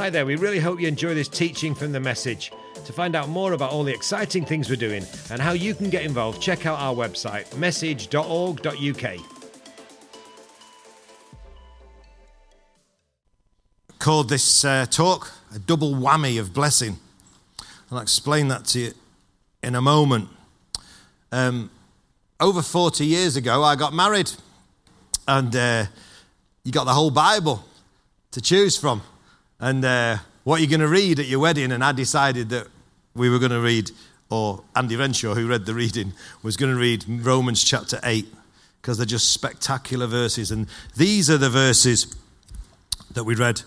Hi 0.00 0.08
there, 0.08 0.24
we 0.24 0.36
really 0.36 0.60
hope 0.60 0.80
you 0.80 0.88
enjoy 0.88 1.12
this 1.12 1.28
teaching 1.28 1.74
from 1.74 1.92
the 1.92 2.00
message. 2.00 2.52
To 2.86 2.90
find 2.90 3.14
out 3.14 3.28
more 3.28 3.52
about 3.52 3.70
all 3.70 3.84
the 3.84 3.92
exciting 3.92 4.46
things 4.46 4.70
we're 4.70 4.76
doing 4.76 5.04
and 5.30 5.42
how 5.42 5.52
you 5.52 5.74
can 5.74 5.90
get 5.90 6.06
involved, 6.06 6.40
check 6.40 6.64
out 6.64 6.78
our 6.78 6.94
website, 6.94 7.54
message.org.uk. 7.58 9.16
Called 13.98 14.30
this 14.30 14.64
uh, 14.64 14.86
talk 14.86 15.32
a 15.54 15.58
double 15.58 15.92
whammy 15.92 16.40
of 16.40 16.54
blessing. 16.54 16.96
I'll 17.92 17.98
explain 17.98 18.48
that 18.48 18.64
to 18.68 18.78
you 18.78 18.92
in 19.62 19.74
a 19.74 19.82
moment. 19.82 20.30
Um, 21.30 21.70
over 22.40 22.62
40 22.62 23.04
years 23.04 23.36
ago, 23.36 23.62
I 23.62 23.76
got 23.76 23.92
married, 23.92 24.32
and 25.28 25.54
uh, 25.54 25.84
you 26.64 26.72
got 26.72 26.84
the 26.84 26.94
whole 26.94 27.10
Bible 27.10 27.66
to 28.30 28.40
choose 28.40 28.78
from. 28.78 29.02
And 29.60 29.84
uh, 29.84 30.16
what 30.44 30.60
you're 30.60 30.70
going 30.70 30.80
to 30.80 30.88
read 30.88 31.20
at 31.20 31.26
your 31.26 31.38
wedding, 31.38 31.70
and 31.70 31.84
I 31.84 31.92
decided 31.92 32.48
that 32.48 32.66
we 33.14 33.28
were 33.28 33.38
going 33.38 33.50
to 33.50 33.60
read, 33.60 33.90
or 34.30 34.64
Andy 34.74 34.96
Renshaw, 34.96 35.34
who 35.34 35.46
read 35.46 35.66
the 35.66 35.74
reading, 35.74 36.14
was 36.42 36.56
going 36.56 36.72
to 36.72 36.80
read 36.80 37.04
Romans 37.06 37.62
chapter 37.62 38.00
8, 38.02 38.26
because 38.80 38.96
they're 38.96 39.06
just 39.06 39.32
spectacular 39.32 40.06
verses. 40.06 40.50
And 40.50 40.66
these 40.96 41.28
are 41.28 41.36
the 41.36 41.50
verses 41.50 42.16
that 43.12 43.24
we 43.24 43.34
read 43.34 43.60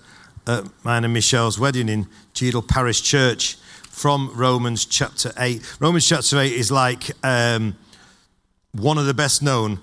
at 0.48 0.66
mine 0.84 1.04
and 1.04 1.14
Michelle's 1.14 1.60
wedding 1.60 1.90
in 1.90 2.08
Cheadle 2.34 2.64
Parish 2.64 3.04
Church 3.04 3.56
from 3.84 4.32
Romans 4.34 4.86
chapter 4.86 5.32
8. 5.38 5.78
Romans 5.80 6.08
chapter 6.08 6.40
8 6.40 6.52
is 6.52 6.72
like 6.72 7.12
um, 7.24 7.78
one 8.72 8.98
of 8.98 9.06
the 9.06 9.14
best 9.14 9.44
known 9.44 9.80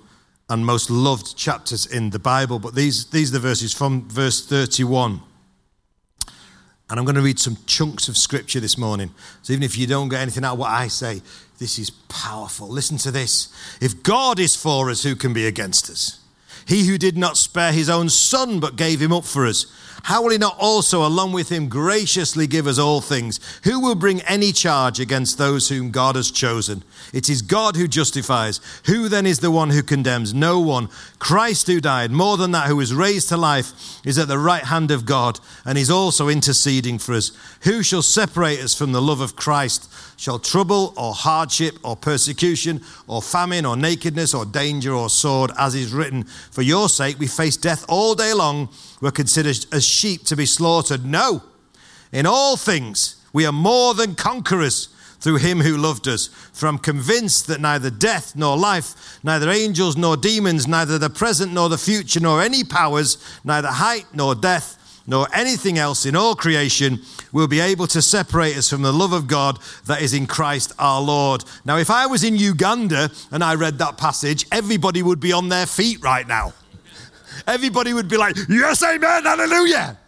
and 0.48 0.66
most 0.66 0.90
loved 0.90 1.37
chapters 1.37 1.87
in 1.87 2.10
the 2.10 2.18
Bible, 2.18 2.59
but 2.59 2.74
these, 2.74 3.06
these 3.06 3.30
are 3.30 3.34
the 3.34 3.38
verses 3.38 3.73
from 3.73 4.09
verse 4.09 4.45
31. 4.45 5.20
And 6.90 6.98
I'm 6.98 7.04
going 7.04 7.14
to 7.14 7.22
read 7.22 7.38
some 7.38 7.56
chunks 7.66 8.08
of 8.08 8.16
scripture 8.16 8.60
this 8.60 8.76
morning. 8.76 9.10
So 9.42 9.52
even 9.52 9.62
if 9.62 9.78
you 9.78 9.87
don't 9.87 10.09
get 10.09 10.20
anything 10.20 10.45
out 10.45 10.54
of 10.54 10.59
what 10.59 10.70
I 10.70 10.88
say, 10.88 11.23
this 11.59 11.78
is 11.78 11.90
powerful. 11.90 12.68
Listen 12.68 12.98
to 12.98 13.10
this. 13.10 13.48
If 13.80 14.02
God 14.02 14.40
is 14.40 14.56
for 14.56 14.90
us, 14.90 15.04
who 15.04 15.15
can 15.15 15.32
be 15.32 15.46
against 15.46 15.88
us? 15.88 16.18
He 16.66 16.87
who 16.87 16.98
did 16.98 17.16
not 17.16 17.37
spare 17.37 17.73
his 17.73 17.88
own 17.88 18.09
son, 18.09 18.60
but 18.60 18.76
gave 18.76 19.00
him 19.00 19.12
up 19.12 19.24
for 19.24 19.46
us 19.46 19.66
how 20.04 20.23
will 20.23 20.30
he 20.30 20.38
not 20.38 20.56
also, 20.59 21.06
along 21.06 21.32
with 21.32 21.51
him, 21.51 21.68
graciously 21.68 22.46
give 22.46 22.66
us 22.66 22.79
all 22.79 23.01
things? 23.01 23.40
Who 23.65 23.80
will 23.80 23.95
bring 23.95 24.20
any 24.23 24.52
charge 24.52 25.01
against 25.01 25.38
those 25.38 25.68
whom 25.68 25.90
God 25.90 26.16
has 26.16 26.30
chosen? 26.30 26.82
It 27.12 27.29
is 27.29 27.43
God 27.43 27.76
who 27.76 27.88
justifies. 27.88 28.60
Who 28.87 29.09
then 29.09 29.26
is 29.26 29.40
the 29.40 29.51
one 29.51 29.71
who 29.71 29.82
condemns? 29.82 30.32
No 30.32 30.60
one. 30.60 30.88
Christ 31.18 31.66
who 31.66 31.80
died, 31.80 32.10
more 32.10 32.37
than 32.37 32.52
that, 32.52 32.68
who 32.68 32.76
was 32.76 32.95
raised 32.95 33.28
to 33.28 33.37
life, 33.37 33.73
is 34.04 34.18
at 34.18 34.28
the 34.28 34.38
right 34.38 34.65
hand 34.65 34.90
of 34.90 35.06
God, 35.06 35.40
and 35.65 35.76
is 35.76 35.90
also 35.90 36.28
interceding 36.28 36.98
for 36.98 37.15
us. 37.15 37.32
Who 37.62 37.82
shall 37.82 38.02
separate 38.02 38.60
us 38.60 38.74
from 38.74 38.93
the 38.93 39.02
love 39.02 39.21
of 39.21 39.37
Christ? 39.37 39.93
Shall 40.16 40.38
trouble 40.38 40.93
or 40.96 41.15
hardship 41.15 41.78
or 41.82 41.96
persecution 41.96 42.82
or 43.06 43.23
famine 43.23 43.65
or 43.65 43.76
nakedness 43.76 44.34
or 44.34 44.45
danger 44.45 44.93
or 44.93 45.09
sword, 45.09 45.51
as 45.59 45.74
is 45.74 45.93
written, 45.93 46.24
For 46.24 46.62
your 46.62 46.88
sake 46.88 47.18
we 47.18 47.26
face 47.26 47.56
death 47.56 47.84
all 47.88 48.15
day 48.15 48.34
long 48.34 48.68
were 49.01 49.10
considered 49.10 49.56
as 49.73 49.84
sheep 49.91 50.24
to 50.24 50.37
be 50.37 50.46
slaughtered. 50.46 51.05
No, 51.05 51.43
in 52.13 52.27
all 52.27 52.57
things 52.57 53.16
we 53.33 53.46
are 53.46 53.52
more 53.52 53.95
than 53.95 54.15
conquerors 54.15 54.88
through 55.21 55.37
him 55.37 55.60
who 55.60 55.77
loved 55.77 56.09
us. 56.09 56.29
For 56.52 56.66
I'm 56.66 56.79
convinced 56.79 57.46
that 57.46 57.60
neither 57.60 57.91
death 57.91 58.35
nor 58.35 58.57
life, 58.57 59.18
neither 59.23 59.51
angels 59.51 59.96
nor 59.96 60.16
demons, 60.16 60.66
neither 60.66 60.99
the 60.99 61.11
present 61.11 61.52
nor 61.52 61.68
the 61.68 61.79
future, 61.79 62.21
nor 62.21 62.43
any 62.43 62.65
powers, 62.65 63.18
neither 63.45 63.68
height 63.68 64.06
nor 64.15 64.34
depth, 64.34 64.78
nor 65.06 65.28
anything 65.34 65.78
else 65.78 66.06
in 66.06 66.16
all 66.16 66.34
creation 66.34 67.00
will 67.33 67.49
be 67.49 67.61
able 67.61 67.87
to 67.87 68.00
separate 68.00 68.56
us 68.56 68.71
from 68.71 68.83
the 68.83 68.93
love 68.93 69.12
of 69.12 69.27
God 69.27 69.59
that 69.87 70.03
is 70.03 70.15
in 70.15 70.27
Christ 70.27 70.72
our 70.78 71.00
Lord. 71.00 71.44
Now, 71.65 71.77
if 71.77 71.91
I 71.91 72.06
was 72.06 72.25
in 72.25 72.37
Uganda 72.37 73.11
and 73.31 73.45
I 73.45 73.55
read 73.55 73.79
that 73.79 73.99
passage, 73.99 74.47
everybody 74.50 75.03
would 75.03 75.21
be 75.21 75.33
on 75.33 75.49
their 75.49 75.67
feet 75.67 76.03
right 76.03 76.27
now 76.27 76.55
everybody 77.47 77.93
would 77.93 78.09
be 78.09 78.17
like, 78.17 78.37
Yes, 78.49 78.83
amen, 78.83 79.25
hallelujah. 79.25 79.99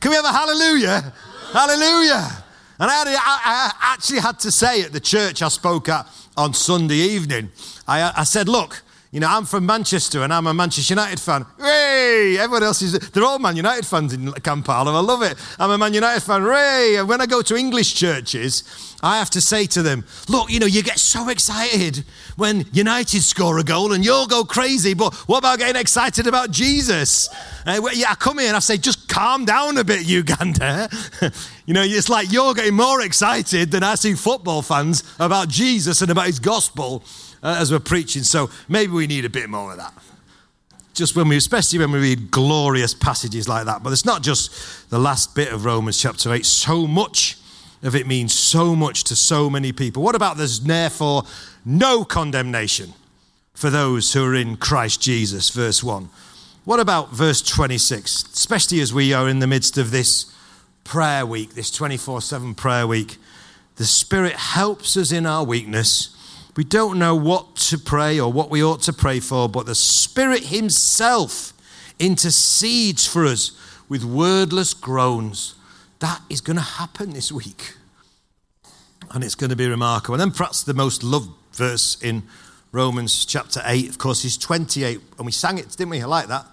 Can 0.00 0.10
we 0.10 0.16
have 0.16 0.24
a 0.24 0.32
hallelujah? 0.32 1.12
Hallelujah. 1.52 2.44
And 2.78 2.90
I, 2.90 2.94
had, 2.94 3.08
I, 3.08 3.72
actually 3.94 4.20
had 4.20 4.38
to 4.40 4.50
say 4.50 4.82
at 4.82 4.92
the 4.92 5.00
church 5.00 5.42
I 5.42 5.48
spoke 5.48 5.88
at 5.88 6.06
on 6.36 6.54
Sunday 6.54 6.94
evening, 6.94 7.50
I, 7.86 8.12
I 8.16 8.24
said, 8.24 8.48
Look, 8.48 8.82
you 9.12 9.18
know, 9.18 9.26
I'm 9.28 9.44
from 9.44 9.66
Manchester 9.66 10.22
and 10.22 10.32
I'm 10.32 10.46
a 10.46 10.54
Manchester 10.54 10.94
United 10.94 11.18
fan. 11.18 11.44
Hey, 11.58 12.36
everyone 12.38 12.62
else 12.62 12.80
is, 12.80 12.92
they're 13.10 13.24
all 13.24 13.40
Man 13.40 13.56
United 13.56 13.84
fans 13.84 14.12
in 14.12 14.30
Kampala. 14.34 14.94
I 14.94 15.00
love 15.00 15.22
it. 15.22 15.34
I'm 15.58 15.72
a 15.72 15.78
Man 15.78 15.92
United 15.92 16.22
fan. 16.22 16.44
Ray. 16.44 16.94
And 16.96 17.08
when 17.08 17.20
I 17.20 17.26
go 17.26 17.42
to 17.42 17.56
English 17.56 17.94
churches, 17.94 18.62
I 19.02 19.18
have 19.18 19.28
to 19.30 19.40
say 19.40 19.66
to 19.66 19.82
them, 19.82 20.04
look, 20.28 20.48
you 20.48 20.60
know, 20.60 20.66
you 20.66 20.84
get 20.84 21.00
so 21.00 21.28
excited 21.28 22.04
when 22.36 22.66
United 22.72 23.22
score 23.22 23.58
a 23.58 23.64
goal 23.64 23.92
and 23.94 24.04
you'll 24.04 24.28
go 24.28 24.44
crazy, 24.44 24.94
but 24.94 25.12
what 25.26 25.38
about 25.38 25.58
getting 25.58 25.80
excited 25.80 26.28
about 26.28 26.52
Jesus? 26.52 27.28
Uh, 27.66 27.80
yeah, 27.92 28.12
I 28.12 28.14
come 28.14 28.38
here 28.38 28.46
and 28.46 28.56
I 28.56 28.60
say, 28.60 28.76
just 28.76 29.08
calm 29.08 29.44
down 29.44 29.76
a 29.78 29.82
bit, 29.82 30.02
Uganda. 30.06 30.88
you 31.66 31.74
know, 31.74 31.82
it's 31.82 32.08
like 32.08 32.30
you're 32.30 32.54
getting 32.54 32.76
more 32.76 33.02
excited 33.02 33.72
than 33.72 33.82
I 33.82 33.96
see 33.96 34.14
football 34.14 34.62
fans 34.62 35.02
about 35.18 35.48
Jesus 35.48 36.00
and 36.00 36.12
about 36.12 36.26
his 36.26 36.38
gospel 36.38 37.02
uh, 37.42 37.56
as 37.58 37.72
we're 37.72 37.78
preaching. 37.80 38.22
So 38.22 38.50
maybe 38.68 38.92
we 38.92 39.06
need 39.06 39.24
a 39.24 39.30
bit 39.30 39.48
more 39.48 39.72
of 39.72 39.78
that. 39.78 39.92
Just 40.94 41.16
when 41.16 41.28
we, 41.28 41.36
especially 41.36 41.78
when 41.78 41.92
we 41.92 42.00
read 42.00 42.30
glorious 42.30 42.94
passages 42.94 43.48
like 43.48 43.66
that. 43.66 43.82
But 43.82 43.92
it's 43.92 44.04
not 44.04 44.22
just 44.22 44.90
the 44.90 44.98
last 44.98 45.34
bit 45.34 45.52
of 45.52 45.64
Romans 45.64 46.00
chapter 46.00 46.32
8. 46.32 46.44
So 46.44 46.86
much 46.86 47.38
of 47.82 47.94
it 47.94 48.06
means 48.06 48.34
so 48.34 48.74
much 48.74 49.04
to 49.04 49.16
so 49.16 49.48
many 49.48 49.72
people. 49.72 50.02
What 50.02 50.14
about 50.14 50.36
there's 50.36 50.60
therefore 50.60 51.22
no 51.64 52.04
condemnation 52.04 52.92
for 53.54 53.70
those 53.70 54.12
who 54.12 54.24
are 54.24 54.34
in 54.34 54.56
Christ 54.56 55.00
Jesus, 55.00 55.50
verse 55.50 55.82
1? 55.82 56.10
What 56.64 56.80
about 56.80 57.10
verse 57.10 57.40
26? 57.40 58.24
Especially 58.34 58.80
as 58.80 58.92
we 58.92 59.14
are 59.14 59.28
in 59.28 59.38
the 59.38 59.46
midst 59.46 59.78
of 59.78 59.90
this 59.90 60.34
prayer 60.84 61.24
week, 61.24 61.54
this 61.54 61.70
24 61.70 62.20
7 62.20 62.54
prayer 62.54 62.86
week. 62.86 63.16
The 63.76 63.86
Spirit 63.86 64.34
helps 64.34 64.96
us 64.96 65.10
in 65.10 65.24
our 65.24 65.44
weakness 65.44 66.14
we 66.56 66.64
don't 66.64 66.98
know 66.98 67.14
what 67.14 67.56
to 67.56 67.78
pray 67.78 68.18
or 68.18 68.32
what 68.32 68.50
we 68.50 68.62
ought 68.62 68.82
to 68.82 68.92
pray 68.92 69.20
for, 69.20 69.48
but 69.48 69.66
the 69.66 69.74
Spirit 69.74 70.44
Himself 70.46 71.52
intercedes 71.98 73.06
for 73.06 73.24
us 73.24 73.52
with 73.88 74.04
wordless 74.04 74.74
groans. 74.74 75.54
That 76.00 76.20
is 76.28 76.40
going 76.40 76.56
to 76.56 76.62
happen 76.62 77.10
this 77.10 77.30
week. 77.30 77.74
And 79.12 79.22
it's 79.22 79.34
going 79.34 79.50
to 79.50 79.56
be 79.56 79.68
remarkable. 79.68 80.14
And 80.14 80.20
then 80.20 80.30
perhaps 80.30 80.62
the 80.62 80.74
most 80.74 81.02
loved 81.02 81.30
verse 81.52 82.00
in 82.02 82.22
Romans 82.72 83.24
chapter 83.24 83.60
8, 83.64 83.88
of 83.88 83.98
course, 83.98 84.24
is 84.24 84.36
28. 84.36 85.00
And 85.18 85.26
we 85.26 85.32
sang 85.32 85.58
it, 85.58 85.70
didn't 85.70 85.90
we? 85.90 86.02
I 86.02 86.06
like 86.06 86.28
that. 86.28 86.46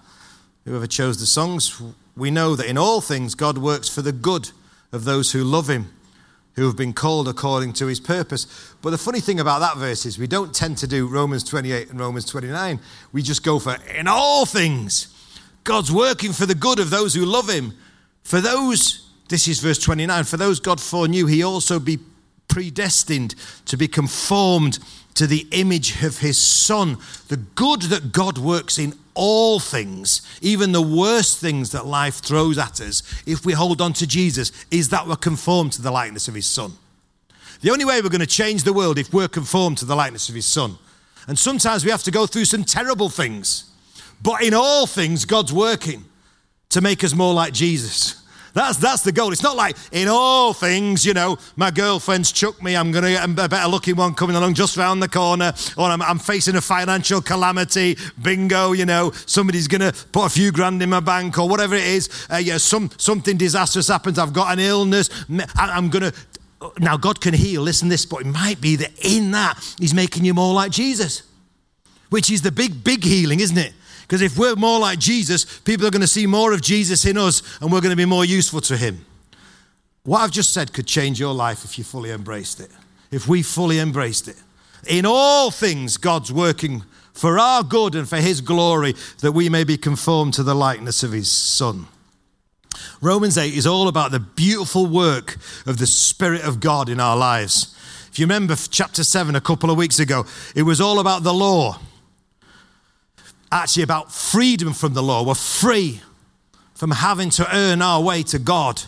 Whoever 0.64 0.86
chose 0.86 1.18
the 1.18 1.26
songs, 1.26 1.80
we 2.16 2.30
know 2.30 2.56
that 2.56 2.66
in 2.66 2.76
all 2.76 3.00
things 3.00 3.34
God 3.34 3.58
works 3.58 3.88
for 3.88 4.02
the 4.02 4.12
good 4.12 4.50
of 4.92 5.04
those 5.04 5.32
who 5.32 5.44
love 5.44 5.68
Him 5.68 5.92
who 6.58 6.66
have 6.66 6.76
been 6.76 6.92
called 6.92 7.28
according 7.28 7.72
to 7.74 7.86
his 7.86 8.00
purpose. 8.00 8.74
But 8.82 8.90
the 8.90 8.98
funny 8.98 9.20
thing 9.20 9.40
about 9.40 9.60
that 9.60 9.76
verse 9.76 10.04
is 10.04 10.18
we 10.18 10.26
don't 10.26 10.54
tend 10.54 10.76
to 10.78 10.86
do 10.86 11.06
Romans 11.06 11.44
28 11.44 11.90
and 11.90 12.00
Romans 12.00 12.24
29. 12.24 12.80
We 13.12 13.22
just 13.22 13.44
go 13.44 13.58
for 13.58 13.76
in 13.96 14.08
all 14.08 14.44
things. 14.44 15.14
God's 15.64 15.92
working 15.92 16.32
for 16.32 16.46
the 16.46 16.54
good 16.54 16.78
of 16.80 16.90
those 16.90 17.14
who 17.14 17.24
love 17.24 17.48
him. 17.48 17.74
For 18.22 18.40
those, 18.40 19.08
this 19.28 19.46
is 19.46 19.60
verse 19.60 19.78
29, 19.78 20.24
for 20.24 20.36
those 20.36 20.60
God 20.60 20.80
foreknew, 20.80 21.26
he 21.26 21.42
also 21.42 21.78
be 21.78 21.98
predestined 22.48 23.34
to 23.66 23.76
be 23.76 23.88
conformed 23.88 24.78
to 25.14 25.26
the 25.26 25.46
image 25.50 26.02
of 26.02 26.18
his 26.18 26.38
son. 26.38 26.96
The 27.28 27.36
good 27.36 27.82
that 27.82 28.12
God 28.12 28.38
works 28.38 28.78
in 28.78 28.94
all 29.14 29.58
things, 29.58 30.22
even 30.40 30.70
the 30.72 30.80
worst 30.80 31.40
things 31.40 31.72
that 31.72 31.86
life 31.86 32.16
throws 32.16 32.56
at 32.56 32.80
us, 32.80 33.02
if 33.26 33.44
we 33.44 33.52
hold 33.52 33.80
on 33.80 33.92
to 33.94 34.06
Jesus, 34.06 34.52
is 34.70 34.90
that 34.90 35.08
we're 35.08 35.16
conformed 35.16 35.72
to 35.72 35.82
the 35.82 35.90
likeness 35.90 36.28
of 36.28 36.34
his 36.34 36.46
son. 36.46 36.72
The 37.60 37.70
only 37.70 37.84
way 37.84 38.00
we're 38.00 38.10
going 38.10 38.20
to 38.20 38.26
change 38.26 38.62
the 38.62 38.72
world 38.72 38.96
if 38.96 39.12
we're 39.12 39.26
conformed 39.26 39.78
to 39.78 39.84
the 39.84 39.96
likeness 39.96 40.28
of 40.28 40.36
his 40.36 40.46
son. 40.46 40.78
And 41.26 41.36
sometimes 41.36 41.84
we 41.84 41.90
have 41.90 42.04
to 42.04 42.12
go 42.12 42.26
through 42.26 42.44
some 42.44 42.62
terrible 42.62 43.08
things. 43.08 43.70
But 44.22 44.42
in 44.42 44.54
all 44.54 44.86
things, 44.86 45.24
God's 45.24 45.52
working 45.52 46.04
to 46.70 46.80
make 46.80 47.02
us 47.02 47.14
more 47.14 47.34
like 47.34 47.52
Jesus. 47.52 48.22
That's, 48.54 48.78
that's 48.78 49.02
the 49.02 49.12
goal. 49.12 49.32
It's 49.32 49.42
not 49.42 49.56
like 49.56 49.76
in 49.92 50.08
all 50.08 50.52
things, 50.52 51.04
you 51.04 51.14
know, 51.14 51.38
my 51.56 51.70
girlfriend's 51.70 52.32
chucked 52.32 52.62
me, 52.62 52.76
I'm 52.76 52.92
going 52.92 53.04
to 53.04 53.10
get 53.10 53.24
a 53.24 53.48
better 53.48 53.68
looking 53.68 53.96
one 53.96 54.14
coming 54.14 54.36
along 54.36 54.54
just 54.54 54.76
round 54.76 55.02
the 55.02 55.08
corner, 55.08 55.52
or 55.76 55.84
I'm, 55.84 56.02
I'm 56.02 56.18
facing 56.18 56.56
a 56.56 56.60
financial 56.60 57.20
calamity, 57.20 57.96
bingo, 58.20 58.72
you 58.72 58.86
know, 58.86 59.12
somebody's 59.26 59.68
going 59.68 59.80
to 59.80 59.92
put 60.12 60.26
a 60.26 60.30
few 60.30 60.52
grand 60.52 60.82
in 60.82 60.90
my 60.90 61.00
bank, 61.00 61.38
or 61.38 61.48
whatever 61.48 61.74
it 61.74 61.84
is. 61.84 62.26
Uh, 62.30 62.36
yeah, 62.36 62.56
some, 62.56 62.90
something 62.96 63.36
disastrous 63.36 63.88
happens, 63.88 64.18
I've 64.18 64.32
got 64.32 64.52
an 64.52 64.58
illness, 64.58 65.10
I'm 65.56 65.90
going 65.90 66.10
to. 66.10 66.14
Now, 66.80 66.96
God 66.96 67.20
can 67.20 67.34
heal, 67.34 67.62
listen 67.62 67.88
this, 67.88 68.04
but 68.04 68.22
it 68.22 68.26
might 68.26 68.60
be 68.60 68.74
that 68.76 68.90
in 69.04 69.30
that, 69.30 69.62
He's 69.78 69.94
making 69.94 70.24
you 70.24 70.34
more 70.34 70.52
like 70.52 70.72
Jesus, 70.72 71.22
which 72.10 72.30
is 72.30 72.42
the 72.42 72.50
big, 72.50 72.82
big 72.82 73.04
healing, 73.04 73.38
isn't 73.38 73.58
it? 73.58 73.72
Because 74.08 74.22
if 74.22 74.38
we're 74.38 74.56
more 74.56 74.80
like 74.80 74.98
Jesus, 74.98 75.44
people 75.60 75.86
are 75.86 75.90
going 75.90 76.00
to 76.00 76.06
see 76.06 76.26
more 76.26 76.54
of 76.54 76.62
Jesus 76.62 77.04
in 77.04 77.18
us 77.18 77.42
and 77.60 77.70
we're 77.70 77.82
going 77.82 77.90
to 77.90 77.96
be 77.96 78.06
more 78.06 78.24
useful 78.24 78.62
to 78.62 78.76
Him. 78.76 79.04
What 80.04 80.22
I've 80.22 80.30
just 80.30 80.54
said 80.54 80.72
could 80.72 80.86
change 80.86 81.20
your 81.20 81.34
life 81.34 81.62
if 81.66 81.76
you 81.76 81.84
fully 81.84 82.10
embraced 82.10 82.58
it. 82.58 82.70
If 83.10 83.28
we 83.28 83.42
fully 83.42 83.78
embraced 83.78 84.26
it. 84.26 84.36
In 84.86 85.04
all 85.04 85.50
things, 85.50 85.98
God's 85.98 86.32
working 86.32 86.84
for 87.12 87.38
our 87.38 87.62
good 87.62 87.94
and 87.94 88.08
for 88.08 88.16
His 88.16 88.40
glory, 88.40 88.94
that 89.20 89.32
we 89.32 89.50
may 89.50 89.64
be 89.64 89.76
conformed 89.76 90.32
to 90.34 90.42
the 90.42 90.54
likeness 90.54 91.02
of 91.02 91.12
His 91.12 91.30
Son. 91.30 91.86
Romans 93.02 93.36
8 93.36 93.52
is 93.52 93.66
all 93.66 93.88
about 93.88 94.10
the 94.10 94.20
beautiful 94.20 94.86
work 94.86 95.36
of 95.66 95.76
the 95.76 95.86
Spirit 95.86 96.44
of 96.44 96.60
God 96.60 96.88
in 96.88 96.98
our 96.98 97.16
lives. 97.16 97.74
If 98.10 98.18
you 98.18 98.24
remember 98.24 98.56
chapter 98.56 99.04
7 99.04 99.36
a 99.36 99.40
couple 99.40 99.70
of 99.70 99.76
weeks 99.76 99.98
ago, 99.98 100.24
it 100.56 100.62
was 100.62 100.80
all 100.80 100.98
about 100.98 101.24
the 101.24 101.34
law. 101.34 101.78
Actually, 103.50 103.82
about 103.82 104.12
freedom 104.12 104.72
from 104.72 104.94
the 104.94 105.02
law. 105.02 105.24
We're 105.24 105.34
free 105.34 106.00
from 106.74 106.90
having 106.90 107.30
to 107.30 107.56
earn 107.56 107.82
our 107.82 108.02
way 108.02 108.22
to 108.24 108.38
God 108.38 108.82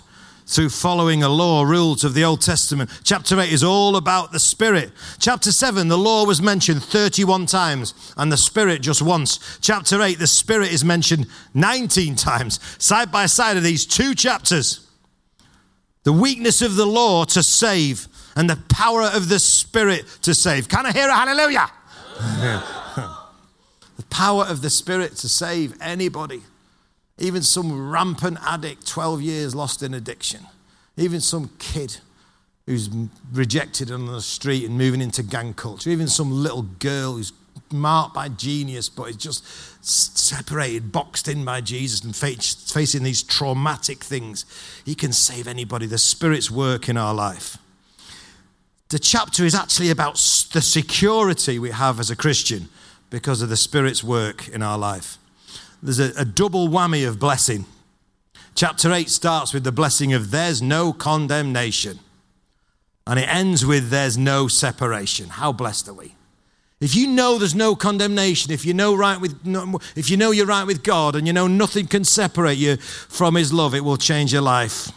through 0.50 0.68
following 0.68 1.22
a 1.22 1.28
law, 1.28 1.62
rules 1.62 2.02
of 2.02 2.12
the 2.12 2.24
Old 2.24 2.40
Testament. 2.40 2.90
Chapter 3.04 3.38
8 3.38 3.52
is 3.52 3.62
all 3.62 3.96
about 3.96 4.32
the 4.32 4.40
Spirit. 4.40 4.90
Chapter 5.20 5.52
7, 5.52 5.86
the 5.88 5.96
law 5.96 6.24
was 6.26 6.42
mentioned 6.42 6.82
31 6.82 7.46
times 7.46 7.94
and 8.16 8.32
the 8.32 8.36
Spirit 8.36 8.82
just 8.82 9.00
once. 9.00 9.58
Chapter 9.60 10.02
8, 10.02 10.18
the 10.18 10.26
Spirit 10.26 10.72
is 10.72 10.84
mentioned 10.84 11.26
19 11.54 12.16
times. 12.16 12.58
Side 12.82 13.12
by 13.12 13.26
side 13.26 13.56
of 13.56 13.62
these 13.62 13.86
two 13.86 14.14
chapters, 14.14 14.88
the 16.02 16.12
weakness 16.12 16.62
of 16.62 16.74
the 16.74 16.86
law 16.86 17.24
to 17.26 17.42
save 17.42 18.08
and 18.34 18.50
the 18.50 18.58
power 18.68 19.02
of 19.02 19.28
the 19.28 19.38
Spirit 19.38 20.04
to 20.22 20.34
save. 20.34 20.68
Can 20.68 20.84
I 20.84 20.92
hear 20.92 21.08
a 21.08 21.14
hallelujah? 21.14 21.70
the 24.00 24.06
power 24.06 24.46
of 24.46 24.62
the 24.62 24.70
Spirit 24.70 25.14
to 25.16 25.28
save 25.28 25.76
anybody. 25.78 26.40
Even 27.18 27.42
some 27.42 27.90
rampant 27.90 28.38
addict, 28.46 28.86
12 28.86 29.20
years 29.20 29.54
lost 29.54 29.82
in 29.82 29.92
addiction. 29.92 30.46
Even 30.96 31.20
some 31.20 31.50
kid 31.58 31.98
who's 32.64 32.88
rejected 33.30 33.90
on 33.90 34.06
the 34.06 34.22
street 34.22 34.64
and 34.64 34.78
moving 34.78 35.02
into 35.02 35.22
gang 35.22 35.52
culture. 35.52 35.90
Even 35.90 36.08
some 36.08 36.30
little 36.30 36.62
girl 36.62 37.12
who's 37.12 37.34
marked 37.70 38.14
by 38.14 38.28
genius 38.28 38.88
but 38.88 39.10
is 39.10 39.16
just 39.16 39.44
separated, 39.84 40.92
boxed 40.92 41.28
in 41.28 41.44
by 41.44 41.60
Jesus 41.60 42.02
and 42.02 42.16
facing 42.16 43.02
these 43.02 43.22
traumatic 43.22 44.02
things. 44.02 44.46
He 44.86 44.94
can 44.94 45.12
save 45.12 45.46
anybody. 45.46 45.84
The 45.84 45.98
Spirit's 45.98 46.50
work 46.50 46.88
in 46.88 46.96
our 46.96 47.12
life. 47.12 47.58
The 48.88 48.98
chapter 48.98 49.44
is 49.44 49.54
actually 49.54 49.90
about 49.90 50.14
the 50.54 50.62
security 50.62 51.58
we 51.58 51.70
have 51.70 52.00
as 52.00 52.10
a 52.10 52.16
Christian 52.16 52.70
because 53.10 53.42
of 53.42 53.48
the 53.48 53.56
Spirit's 53.56 54.02
work 54.02 54.48
in 54.48 54.62
our 54.62 54.78
life 54.78 55.18
there's 55.82 55.98
a, 55.98 56.12
a 56.16 56.24
double 56.24 56.68
whammy 56.68 57.06
of 57.06 57.18
blessing. 57.18 57.64
Chapter 58.54 58.92
8 58.92 59.08
starts 59.08 59.54
with 59.54 59.64
the 59.64 59.72
blessing 59.72 60.12
of 60.12 60.30
there's 60.30 60.60
no 60.60 60.92
condemnation. 60.92 62.00
And 63.06 63.18
it 63.18 63.28
ends 63.28 63.64
with 63.64 63.90
there's 63.90 64.18
no 64.18 64.48
separation. 64.48 65.28
How 65.28 65.52
blessed 65.52 65.88
are 65.88 65.94
we? 65.94 66.14
If 66.80 66.94
you 66.94 67.06
know 67.08 67.38
there's 67.38 67.54
no 67.54 67.74
condemnation, 67.74 68.52
if 68.52 68.64
you 68.64 68.72
know 68.72 68.94
right 68.94 69.20
with 69.20 69.38
if 69.96 70.08
you 70.08 70.16
know 70.16 70.30
you're 70.30 70.46
right 70.46 70.66
with 70.66 70.82
God 70.82 71.14
and 71.14 71.26
you 71.26 71.32
know 71.32 71.46
nothing 71.46 71.86
can 71.86 72.04
separate 72.04 72.56
you 72.56 72.76
from 72.76 73.34
his 73.34 73.52
love, 73.52 73.74
it 73.74 73.84
will 73.84 73.98
change 73.98 74.32
your 74.32 74.42
life. 74.42 74.90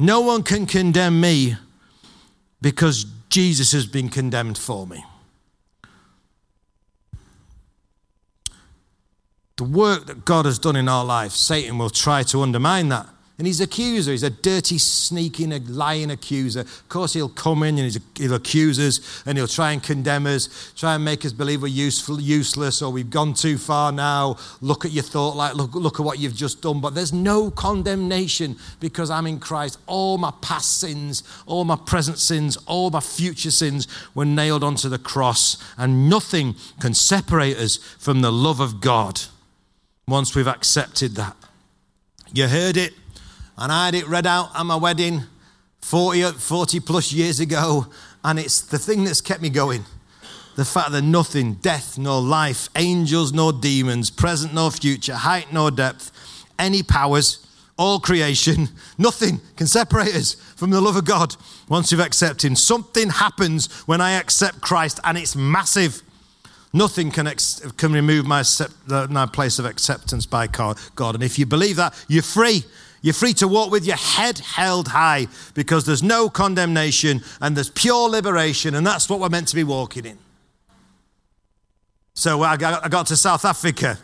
No 0.00 0.20
one 0.20 0.42
can 0.42 0.66
condemn 0.66 1.20
me 1.20 1.56
because 2.60 3.06
Jesus 3.28 3.70
has 3.70 3.86
been 3.86 4.08
condemned 4.08 4.58
for 4.58 4.84
me. 4.84 5.04
The 9.58 9.64
work 9.64 10.06
that 10.06 10.24
God 10.24 10.46
has 10.46 10.58
done 10.58 10.76
in 10.76 10.88
our 10.88 11.04
life, 11.04 11.32
Satan 11.32 11.78
will 11.78 11.90
try 11.90 12.22
to 12.22 12.42
undermine 12.42 12.88
that. 12.88 13.08
And 13.38 13.46
he's 13.46 13.60
an 13.60 13.64
accuser. 13.64 14.10
He's 14.10 14.24
a 14.24 14.30
dirty, 14.30 14.78
sneaking, 14.78 15.50
lying 15.68 16.10
accuser. 16.10 16.60
Of 16.60 16.88
course, 16.88 17.12
he'll 17.12 17.28
come 17.28 17.62
in 17.62 17.78
and 17.78 17.96
he'll 18.16 18.34
accuse 18.34 18.80
us 18.80 19.22
and 19.26 19.38
he'll 19.38 19.46
try 19.46 19.70
and 19.72 19.80
condemn 19.80 20.26
us, 20.26 20.72
try 20.76 20.96
and 20.96 21.04
make 21.04 21.24
us 21.24 21.32
believe 21.32 21.62
we're 21.62 21.68
useful, 21.68 22.20
useless 22.20 22.82
or 22.82 22.90
we've 22.90 23.10
gone 23.10 23.34
too 23.34 23.56
far 23.56 23.92
now. 23.92 24.36
Look 24.60 24.84
at 24.84 24.90
your 24.90 25.04
thought 25.04 25.36
like, 25.36 25.54
look, 25.54 25.74
look 25.74 26.00
at 26.00 26.06
what 26.06 26.18
you've 26.18 26.34
just 26.34 26.62
done. 26.62 26.80
But 26.80 26.96
there's 26.96 27.12
no 27.12 27.48
condemnation 27.52 28.56
because 28.80 29.08
I'm 29.08 29.26
in 29.28 29.38
Christ. 29.38 29.78
All 29.86 30.18
my 30.18 30.32
past 30.40 30.80
sins, 30.80 31.22
all 31.46 31.64
my 31.64 31.76
present 31.76 32.18
sins, 32.18 32.56
all 32.66 32.90
my 32.90 33.00
future 33.00 33.52
sins 33.52 33.86
were 34.16 34.24
nailed 34.24 34.64
onto 34.64 34.88
the 34.88 34.98
cross, 34.98 35.56
and 35.76 36.08
nothing 36.10 36.56
can 36.80 36.92
separate 36.92 37.56
us 37.56 37.76
from 37.76 38.20
the 38.20 38.32
love 38.32 38.58
of 38.58 38.80
God 38.80 39.20
once 40.08 40.34
we've 40.34 40.48
accepted 40.48 41.14
that. 41.16 41.36
You 42.32 42.48
heard 42.48 42.76
it, 42.76 42.94
and 43.58 43.70
I 43.70 43.86
had 43.86 43.94
it 43.94 44.08
read 44.08 44.26
out 44.26 44.50
at 44.58 44.64
my 44.64 44.76
wedding 44.76 45.22
40, 45.82 46.32
40 46.32 46.80
plus 46.80 47.12
years 47.12 47.40
ago, 47.40 47.86
and 48.24 48.38
it's 48.38 48.62
the 48.62 48.78
thing 48.78 49.04
that's 49.04 49.20
kept 49.20 49.42
me 49.42 49.50
going. 49.50 49.84
The 50.56 50.64
fact 50.64 50.90
that 50.92 51.02
nothing, 51.02 51.54
death 51.54 51.98
nor 51.98 52.20
life, 52.20 52.68
angels 52.74 53.32
nor 53.32 53.52
demons, 53.52 54.10
present 54.10 54.54
nor 54.54 54.70
future, 54.70 55.14
height 55.14 55.52
nor 55.52 55.70
depth, 55.70 56.10
any 56.58 56.82
powers, 56.82 57.46
all 57.78 58.00
creation, 58.00 58.70
nothing 58.98 59.40
can 59.56 59.66
separate 59.66 60.14
us 60.16 60.34
from 60.56 60.70
the 60.70 60.80
love 60.80 60.96
of 60.96 61.04
God 61.04 61.36
once 61.68 61.92
you've 61.92 62.00
accepted 62.00 62.48
Him. 62.48 62.56
Something 62.56 63.10
happens 63.10 63.72
when 63.86 64.00
I 64.00 64.12
accept 64.12 64.62
Christ, 64.62 65.00
and 65.04 65.18
it's 65.18 65.36
massive. 65.36 66.02
Nothing 66.72 67.10
can, 67.10 67.26
ex- 67.26 67.60
can 67.76 67.92
remove 67.92 68.26
my, 68.26 68.44
my 69.08 69.26
place 69.26 69.58
of 69.58 69.64
acceptance 69.64 70.26
by 70.26 70.46
God. 70.46 70.78
And 71.14 71.22
if 71.22 71.38
you 71.38 71.46
believe 71.46 71.76
that, 71.76 71.94
you're 72.08 72.22
free. 72.22 72.64
You're 73.00 73.14
free 73.14 73.32
to 73.34 73.48
walk 73.48 73.70
with 73.70 73.86
your 73.86 73.96
head 73.96 74.38
held 74.38 74.88
high 74.88 75.28
because 75.54 75.86
there's 75.86 76.02
no 76.02 76.28
condemnation 76.28 77.22
and 77.40 77.56
there's 77.56 77.70
pure 77.70 78.08
liberation, 78.08 78.74
and 78.74 78.86
that's 78.86 79.08
what 79.08 79.20
we're 79.20 79.28
meant 79.28 79.48
to 79.48 79.54
be 79.54 79.64
walking 79.64 80.04
in. 80.04 80.18
So 82.14 82.42
I 82.42 82.56
got, 82.56 82.84
I 82.84 82.88
got 82.88 83.06
to 83.06 83.16
South 83.16 83.44
Africa 83.44 83.98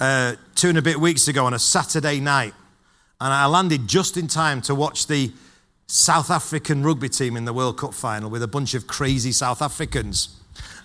uh, 0.00 0.36
two 0.54 0.70
and 0.70 0.78
a 0.78 0.82
bit 0.82 0.98
weeks 0.98 1.28
ago 1.28 1.44
on 1.44 1.52
a 1.52 1.58
Saturday 1.58 2.18
night, 2.18 2.54
and 3.20 3.32
I 3.32 3.44
landed 3.44 3.86
just 3.86 4.16
in 4.16 4.26
time 4.26 4.62
to 4.62 4.74
watch 4.74 5.06
the 5.06 5.30
South 5.86 6.30
African 6.30 6.82
rugby 6.82 7.10
team 7.10 7.36
in 7.36 7.44
the 7.44 7.52
World 7.52 7.76
Cup 7.76 7.92
final 7.92 8.30
with 8.30 8.42
a 8.42 8.48
bunch 8.48 8.72
of 8.72 8.86
crazy 8.86 9.32
South 9.32 9.60
Africans. 9.60 10.39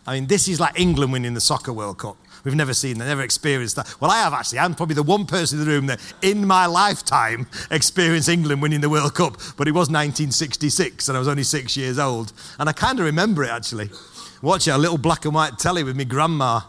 I 0.07 0.16
mean, 0.16 0.28
this 0.28 0.48
is 0.48 0.60
like 0.60 0.80
England 0.80 1.12
winning 1.12 1.34
the 1.34 1.42
Soccer 1.42 1.74
World 1.74 1.98
Cup. 1.98 2.18
We've 2.44 2.56
never 2.56 2.75
seen 2.75 3.00
that, 3.00 3.06
never 3.06 3.24
experienced 3.24 3.75
that. 3.75 3.96
Well, 4.00 4.12
I 4.12 4.18
have 4.18 4.31
actually. 4.31 4.60
I'm 4.60 4.75
probably 4.75 4.94
the 4.94 5.04
one 5.04 5.25
person 5.25 5.60
in 5.60 5.66
the 5.66 5.72
room 5.72 5.88
that 5.88 6.00
in 6.22 6.46
my 6.46 6.68
lifetime 6.68 7.48
experienced 7.72 8.30
England 8.30 8.62
winning 8.62 8.81
the 8.81 8.90
World 8.90 9.16
Cup, 9.16 9.38
but 9.57 9.68
it 9.68 9.71
was 9.71 9.90
1966 9.90 11.09
and 11.09 11.18
I 11.18 11.19
was 11.19 11.28
only 11.28 11.42
six 11.42 11.76
years 11.76 11.97
old. 11.97 12.33
And 12.59 12.69
I 12.69 12.71
kind 12.71 13.00
of 13.00 13.06
remember 13.06 13.44
it 13.44 13.50
actually. 13.50 13.90
Watching 14.44 14.74
a 14.74 14.78
little 14.78 15.00
black 15.00 15.26
and 15.26 15.33
white 15.33 15.57
telly 15.57 15.83
with 15.83 15.97
my 15.97 16.04
grandma. 16.04 16.62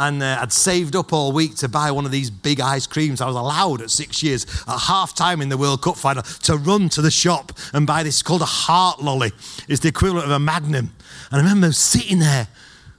And 0.00 0.22
uh, 0.22 0.38
I'd 0.40 0.52
saved 0.52 0.94
up 0.94 1.12
all 1.12 1.32
week 1.32 1.56
to 1.56 1.68
buy 1.68 1.90
one 1.90 2.06
of 2.06 2.12
these 2.12 2.30
big 2.30 2.60
ice 2.60 2.86
creams. 2.86 3.20
I 3.20 3.26
was 3.26 3.34
allowed 3.34 3.82
at 3.82 3.90
six 3.90 4.22
years, 4.22 4.46
at 4.68 4.78
half 4.78 5.12
time 5.12 5.42
in 5.42 5.48
the 5.48 5.58
World 5.58 5.82
Cup 5.82 5.96
final, 5.96 6.22
to 6.22 6.56
run 6.56 6.88
to 6.90 7.02
the 7.02 7.10
shop 7.10 7.50
and 7.74 7.84
buy 7.84 8.04
this 8.04 8.14
it's 8.14 8.22
called 8.22 8.42
a 8.42 8.46
heart 8.46 9.02
lolly. 9.02 9.32
It's 9.66 9.80
the 9.80 9.88
equivalent 9.88 10.24
of 10.24 10.30
a 10.30 10.38
magnum. 10.38 10.94
And 11.32 11.40
I 11.40 11.42
remember 11.42 11.72
sitting 11.72 12.20
there 12.20 12.46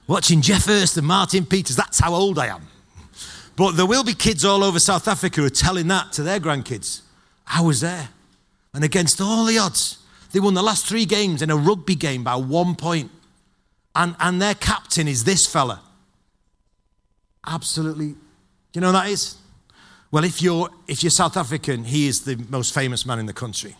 watching 0.06 0.40
Geoff 0.40 0.66
Hurst 0.66 0.96
and 0.96 1.06
Martin 1.06 1.46
Peters. 1.46 1.76
That's 1.76 2.00
how 2.00 2.14
old 2.14 2.38
I 2.38 2.48
am. 2.48 2.66
But 3.56 3.72
there 3.72 3.86
will 3.86 4.04
be 4.04 4.14
kids 4.14 4.44
all 4.44 4.64
over 4.64 4.80
South 4.80 5.06
Africa 5.06 5.40
who 5.40 5.46
are 5.46 5.50
telling 5.50 5.88
that 5.88 6.12
to 6.12 6.22
their 6.22 6.40
grandkids. 6.40 7.02
I 7.46 7.60
was 7.60 7.80
there. 7.80 8.08
And 8.72 8.84
against 8.84 9.20
all 9.20 9.44
the 9.44 9.58
odds, 9.58 9.98
they 10.32 10.40
won 10.40 10.54
the 10.54 10.62
last 10.62 10.86
three 10.86 11.04
games 11.04 11.42
in 11.42 11.50
a 11.50 11.56
rugby 11.56 11.94
game 11.94 12.24
by 12.24 12.36
one 12.36 12.74
point. 12.74 13.10
And, 13.94 14.16
and 14.18 14.40
their 14.40 14.54
captain 14.54 15.08
is 15.08 15.24
this 15.24 15.46
fella. 15.46 15.82
Absolutely. 17.46 18.12
Do 18.12 18.18
you 18.74 18.80
know 18.80 18.88
who 18.88 18.92
that 18.94 19.08
is? 19.08 19.36
Well, 20.10 20.24
if 20.24 20.40
you're, 20.40 20.70
if 20.88 21.02
you're 21.02 21.10
South 21.10 21.36
African, 21.36 21.84
he 21.84 22.08
is 22.08 22.22
the 22.24 22.36
most 22.48 22.72
famous 22.72 23.04
man 23.04 23.18
in 23.18 23.26
the 23.26 23.32
country. 23.32 23.76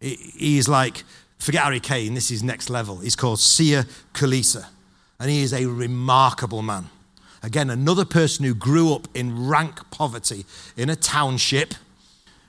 He 0.00 0.58
is 0.58 0.68
like, 0.68 1.04
forget 1.38 1.62
Harry 1.62 1.80
Kane, 1.80 2.14
this 2.14 2.30
is 2.30 2.42
next 2.42 2.68
level. 2.68 2.98
He's 2.98 3.16
called 3.16 3.38
Siya 3.38 3.88
Kolisi 4.12 4.64
and 5.18 5.30
he 5.30 5.42
is 5.42 5.52
a 5.52 5.66
remarkable 5.66 6.62
man. 6.62 6.90
Again, 7.42 7.70
another 7.70 8.04
person 8.04 8.44
who 8.44 8.54
grew 8.54 8.92
up 8.92 9.08
in 9.14 9.46
rank 9.46 9.90
poverty 9.90 10.44
in 10.76 10.90
a 10.90 10.96
township. 10.96 11.74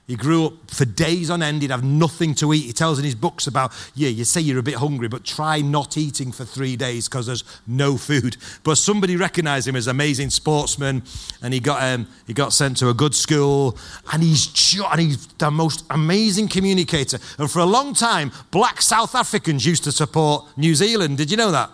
He 0.08 0.16
grew 0.16 0.46
up 0.46 0.70
for 0.70 0.86
days 0.86 1.28
on 1.28 1.42
end. 1.42 1.60
He'd 1.60 1.70
have 1.70 1.84
nothing 1.84 2.34
to 2.36 2.54
eat. 2.54 2.64
He 2.64 2.72
tells 2.72 2.98
in 2.98 3.04
his 3.04 3.14
books 3.14 3.46
about, 3.46 3.72
yeah, 3.94 4.08
you 4.08 4.24
say 4.24 4.40
you're 4.40 4.58
a 4.58 4.62
bit 4.62 4.76
hungry, 4.76 5.06
but 5.06 5.22
try 5.22 5.60
not 5.60 5.98
eating 5.98 6.32
for 6.32 6.46
three 6.46 6.76
days 6.76 7.08
because 7.08 7.26
there's 7.26 7.44
no 7.66 7.98
food. 7.98 8.38
But 8.64 8.76
somebody 8.76 9.16
recognized 9.16 9.68
him 9.68 9.76
as 9.76 9.86
amazing 9.86 10.30
sportsman, 10.30 11.02
and 11.42 11.52
he 11.52 11.60
got 11.60 11.82
um, 11.82 12.08
he 12.26 12.32
got 12.32 12.54
sent 12.54 12.78
to 12.78 12.88
a 12.88 12.94
good 12.94 13.14
school, 13.14 13.76
and 14.10 14.22
he's 14.22 14.80
and 14.90 15.00
he's 15.00 15.26
the 15.26 15.50
most 15.50 15.84
amazing 15.90 16.48
communicator. 16.48 17.18
And 17.38 17.50
for 17.50 17.58
a 17.58 17.66
long 17.66 17.92
time, 17.92 18.32
black 18.50 18.80
South 18.80 19.14
Africans 19.14 19.66
used 19.66 19.84
to 19.84 19.92
support 19.92 20.46
New 20.56 20.74
Zealand. 20.74 21.18
Did 21.18 21.30
you 21.30 21.36
know 21.36 21.50
that? 21.52 21.70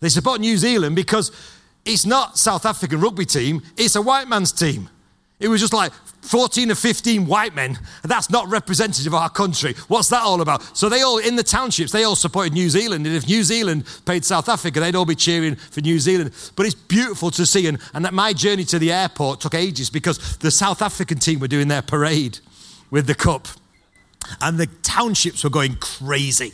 They 0.00 0.08
support 0.08 0.40
New 0.40 0.56
Zealand 0.56 0.96
because 0.96 1.32
it's 1.84 2.04
not 2.04 2.38
South 2.38 2.66
African 2.66 3.00
rugby 3.00 3.24
team, 3.24 3.62
it's 3.76 3.96
a 3.96 4.02
white 4.02 4.28
man's 4.28 4.52
team. 4.52 4.90
It 5.38 5.48
was 5.48 5.60
just 5.60 5.74
like 5.74 5.92
14 6.22 6.70
or 6.70 6.74
15 6.74 7.26
white 7.26 7.54
men. 7.54 7.78
And 8.02 8.10
that's 8.10 8.30
not 8.30 8.48
representative 8.48 9.12
of 9.12 9.20
our 9.20 9.28
country. 9.28 9.74
What's 9.88 10.08
that 10.08 10.22
all 10.22 10.40
about? 10.40 10.62
So 10.76 10.88
they 10.88 11.02
all, 11.02 11.18
in 11.18 11.36
the 11.36 11.42
townships, 11.42 11.92
they 11.92 12.04
all 12.04 12.16
supported 12.16 12.54
New 12.54 12.70
Zealand. 12.70 13.06
And 13.06 13.14
if 13.14 13.26
New 13.26 13.42
Zealand 13.42 13.84
paid 14.06 14.24
South 14.24 14.48
Africa, 14.48 14.80
they'd 14.80 14.96
all 14.96 15.04
be 15.04 15.14
cheering 15.14 15.54
for 15.54 15.82
New 15.82 15.98
Zealand. 15.98 16.32
But 16.56 16.66
it's 16.66 16.74
beautiful 16.74 17.30
to 17.32 17.44
see. 17.44 17.66
And, 17.66 17.78
and 17.92 18.04
that 18.04 18.14
my 18.14 18.32
journey 18.32 18.64
to 18.64 18.78
the 18.78 18.92
airport 18.92 19.40
took 19.40 19.54
ages 19.54 19.90
because 19.90 20.38
the 20.38 20.50
South 20.50 20.80
African 20.80 21.18
team 21.18 21.38
were 21.38 21.48
doing 21.48 21.68
their 21.68 21.82
parade 21.82 22.38
with 22.90 23.06
the 23.06 23.14
cup. 23.14 23.46
And 24.40 24.58
the 24.58 24.66
townships 24.82 25.44
were 25.44 25.50
going 25.50 25.76
crazy. 25.76 26.52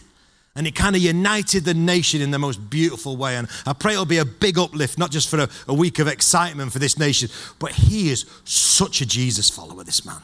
And 0.55 0.67
it 0.67 0.75
kind 0.75 0.95
of 0.95 1.01
united 1.01 1.65
the 1.65 1.73
nation 1.73 2.21
in 2.21 2.31
the 2.31 2.39
most 2.39 2.69
beautiful 2.69 3.17
way. 3.17 3.37
And 3.37 3.49
I 3.67 3.73
pray 3.73 3.93
it'll 3.93 4.05
be 4.05 4.19
a 4.19 4.25
big 4.25 4.59
uplift, 4.59 4.99
not 4.99 5.11
just 5.11 5.31
for 5.31 5.41
a, 5.41 5.49
a, 5.67 5.73
week 5.73 5.99
of 5.99 6.09
excitement 6.09 6.73
for 6.73 6.79
this 6.79 6.99
nation, 6.99 7.31
but 7.59 7.73
he 7.73 8.11
is 8.11 8.27
such 8.45 9.01
a 9.01 9.07
Jesus 9.07 9.49
follower, 9.49 9.83
this 9.83 10.05
man. 10.05 10.21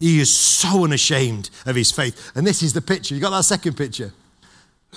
He 0.00 0.20
is 0.20 0.32
so 0.32 0.84
unashamed 0.84 1.48
of 1.64 1.76
his 1.76 1.90
faith. 1.90 2.32
And 2.34 2.46
this 2.46 2.62
is 2.62 2.74
the 2.74 2.82
picture. 2.82 3.14
You 3.14 3.22
got 3.22 3.30
that 3.30 3.44
second 3.44 3.76
picture? 3.76 4.12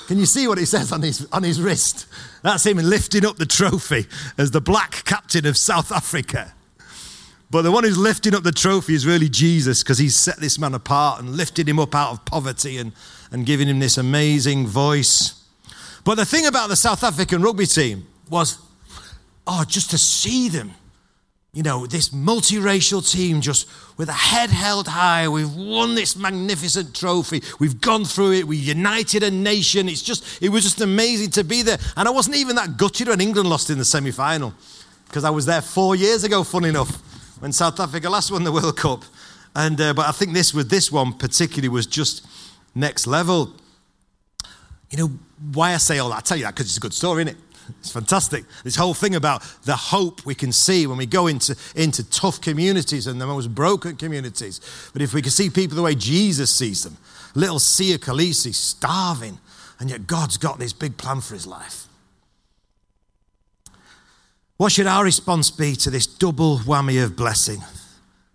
Can 0.07 0.17
you 0.17 0.25
see 0.25 0.47
what 0.47 0.59
it 0.59 0.65
says 0.65 0.91
on 0.91 1.01
his, 1.01 1.27
on 1.31 1.43
his 1.43 1.61
wrist? 1.61 2.05
That's 2.43 2.65
him 2.65 2.77
lifting 2.77 3.25
up 3.25 3.37
the 3.37 3.45
trophy 3.45 4.05
as 4.37 4.51
the 4.51 4.61
black 4.61 5.03
captain 5.05 5.45
of 5.45 5.57
South 5.57 5.91
Africa. 5.93 6.53
But 7.49 7.61
the 7.61 7.71
one 7.71 7.83
who's 7.83 7.97
lifting 7.97 8.35
up 8.35 8.43
the 8.43 8.51
trophy 8.51 8.93
is 8.93 9.05
really 9.05 9.29
Jesus 9.29 9.81
because 9.81 9.97
he's 9.97 10.15
set 10.15 10.37
this 10.37 10.59
man 10.59 10.73
apart 10.73 11.21
and 11.21 11.29
lifted 11.29 11.67
him 11.67 11.79
up 11.79 11.95
out 11.95 12.11
of 12.11 12.25
poverty 12.25 12.77
and 12.77 12.91
and 13.31 13.45
giving 13.45 13.67
him 13.67 13.79
this 13.79 13.97
amazing 13.97 14.67
voice. 14.67 15.43
But 16.03 16.15
the 16.15 16.25
thing 16.25 16.45
about 16.45 16.69
the 16.69 16.75
South 16.75 17.03
African 17.03 17.41
rugby 17.41 17.65
team 17.65 18.07
was, 18.29 18.59
oh, 19.45 19.65
just 19.67 19.91
to 19.91 19.97
see 19.97 20.49
them, 20.49 20.71
you 21.53 21.63
know, 21.63 21.85
this 21.85 22.09
multiracial 22.09 23.09
team 23.09 23.41
just 23.41 23.67
with 23.97 24.09
a 24.09 24.13
head 24.13 24.49
held 24.49 24.87
high. 24.87 25.27
We've 25.27 25.53
won 25.53 25.95
this 25.95 26.15
magnificent 26.15 26.95
trophy. 26.95 27.41
We've 27.59 27.81
gone 27.81 28.05
through 28.05 28.33
it. 28.33 28.47
We 28.47 28.57
united 28.57 29.23
a 29.23 29.31
nation. 29.31 29.89
It's 29.89 30.01
just, 30.01 30.41
it 30.41 30.49
was 30.49 30.63
just 30.63 30.81
amazing 30.81 31.31
to 31.31 31.43
be 31.43 31.63
there. 31.63 31.77
And 31.97 32.07
I 32.07 32.11
wasn't 32.11 32.37
even 32.37 32.55
that 32.57 32.77
gutted 32.77 33.07
when 33.07 33.19
England 33.19 33.49
lost 33.49 33.69
in 33.69 33.77
the 33.77 33.85
semi 33.85 34.11
final 34.11 34.53
because 35.07 35.23
I 35.23 35.29
was 35.29 35.45
there 35.45 35.61
four 35.61 35.95
years 35.95 36.23
ago, 36.23 36.43
fun 36.43 36.63
enough, 36.65 37.01
when 37.39 37.51
South 37.51 37.79
Africa 37.79 38.09
last 38.09 38.31
won 38.31 38.43
the 38.43 38.51
World 38.51 38.77
Cup. 38.77 39.03
And, 39.55 39.79
uh, 39.79 39.93
but 39.93 40.07
I 40.07 40.11
think 40.11 40.33
this 40.33 40.53
with 40.53 40.69
this 40.69 40.91
one 40.91 41.13
particularly 41.13 41.69
was 41.69 41.87
just 41.87 42.25
next 42.75 43.07
level. 43.07 43.53
You 44.89 44.97
know, 44.97 45.11
why 45.53 45.73
I 45.73 45.77
say 45.77 45.99
all 45.99 46.09
that? 46.09 46.17
I 46.17 46.21
tell 46.21 46.37
you 46.37 46.43
that 46.43 46.55
because 46.55 46.67
it's 46.67 46.77
a 46.77 46.81
good 46.81 46.93
story, 46.93 47.23
isn't 47.23 47.35
it? 47.35 47.43
It's 47.79 47.91
fantastic. 47.91 48.45
This 48.63 48.75
whole 48.75 48.93
thing 48.93 49.15
about 49.15 49.43
the 49.63 49.75
hope 49.75 50.25
we 50.25 50.35
can 50.35 50.51
see 50.51 50.87
when 50.87 50.97
we 50.97 51.05
go 51.05 51.27
into, 51.27 51.55
into 51.75 52.09
tough 52.09 52.39
communities 52.39 53.07
and 53.07 53.19
the 53.19 53.27
most 53.27 53.53
broken 53.53 53.97
communities. 53.97 54.61
But 54.93 55.01
if 55.01 55.13
we 55.13 55.21
can 55.21 55.31
see 55.31 55.49
people 55.49 55.75
the 55.75 55.81
way 55.81 55.95
Jesus 55.95 56.53
sees 56.53 56.83
them, 56.83 56.97
little 57.35 57.59
Siya 57.59 57.97
Kolisi 57.97 58.53
starving, 58.53 59.39
and 59.79 59.89
yet 59.89 60.07
God's 60.07 60.37
got 60.37 60.59
this 60.59 60.73
big 60.73 60.97
plan 60.97 61.21
for 61.21 61.33
his 61.33 61.45
life. 61.45 61.87
What 64.57 64.71
should 64.71 64.87
our 64.87 65.03
response 65.03 65.51
be 65.51 65.75
to 65.75 65.91
this 65.91 66.07
double 66.07 66.57
whammy 66.57 67.03
of 67.03 67.15
blessing? 67.15 67.61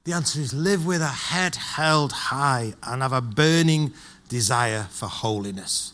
The 0.04 0.12
answer 0.12 0.40
is 0.40 0.54
live 0.54 0.86
with 0.86 1.02
a 1.02 1.08
head 1.08 1.56
held 1.56 2.12
high 2.12 2.74
and 2.84 3.02
have 3.02 3.12
a 3.12 3.20
burning 3.20 3.92
desire 4.28 4.86
for 4.90 5.06
holiness. 5.06 5.92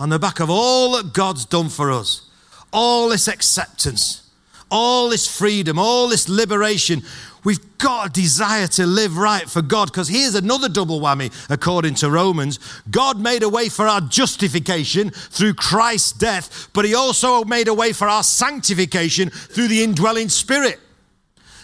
On 0.00 0.08
the 0.08 0.18
back 0.18 0.40
of 0.40 0.48
all 0.48 0.92
that 0.92 1.12
God's 1.12 1.44
done 1.44 1.68
for 1.68 1.92
us, 1.92 2.30
all 2.72 3.10
this 3.10 3.28
acceptance, 3.28 4.30
all 4.70 5.10
this 5.10 5.26
freedom, 5.26 5.78
all 5.78 6.08
this 6.08 6.26
liberation, 6.26 7.02
we've 7.46 7.78
got 7.78 8.08
a 8.08 8.10
desire 8.10 8.66
to 8.66 8.84
live 8.84 9.16
right 9.16 9.48
for 9.48 9.62
God. 9.62 9.86
Because 9.86 10.08
here's 10.08 10.34
another 10.34 10.68
double 10.68 11.00
whammy 11.00 11.32
according 11.48 11.94
to 11.94 12.10
Romans 12.10 12.58
God 12.90 13.20
made 13.20 13.44
a 13.44 13.48
way 13.48 13.68
for 13.68 13.86
our 13.86 14.00
justification 14.00 15.10
through 15.10 15.54
Christ's 15.54 16.12
death, 16.12 16.68
but 16.74 16.84
He 16.84 16.94
also 16.94 17.44
made 17.44 17.68
a 17.68 17.74
way 17.74 17.92
for 17.92 18.08
our 18.08 18.24
sanctification 18.24 19.30
through 19.30 19.68
the 19.68 19.82
indwelling 19.82 20.28
Spirit. 20.28 20.80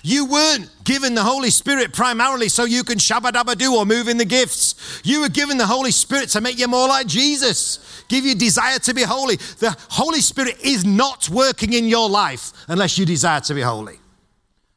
You 0.05 0.27
weren't 0.27 0.69
given 0.85 1.15
the 1.15 1.23
Holy 1.23 1.51
Spirit 1.51 1.93
primarily 1.93 2.49
so 2.49 2.65
you 2.65 2.85
can 2.85 2.99
shabba 2.99 3.57
do 3.57 3.75
or 3.75 3.85
move 3.85 4.09
in 4.09 4.19
the 4.19 4.25
gifts. 4.25 5.01
You 5.05 5.21
were 5.21 5.29
given 5.29 5.59
the 5.59 5.67
Holy 5.67 5.93
Spirit 5.93 6.29
to 6.31 6.41
make 6.41 6.59
you 6.59 6.69
more 6.69 6.89
like 6.89 7.07
Jesus, 7.07 8.05
give 8.09 8.25
you 8.25 8.35
desire 8.35 8.79
to 8.81 8.95
be 8.95 9.03
holy. 9.03 9.37
The 9.37 9.77
Holy 9.91 10.21
Spirit 10.21 10.57
is 10.63 10.85
not 10.85 11.29
working 11.29 11.73
in 11.73 11.87
your 11.87 12.09
life 12.09 12.53
unless 12.69 12.99
you 12.99 13.07
desire 13.07 13.41
to 13.43 13.55
be 13.55 13.63
holy. 13.63 14.02